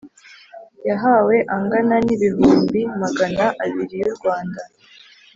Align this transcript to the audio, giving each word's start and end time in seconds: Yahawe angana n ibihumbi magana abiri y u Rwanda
Yahawe 0.87 1.35
angana 1.55 1.95
n 2.05 2.07
ibihumbi 2.15 2.79
magana 3.01 3.45
abiri 3.63 3.95
y 4.01 4.05
u 4.11 4.13
Rwanda 4.17 4.61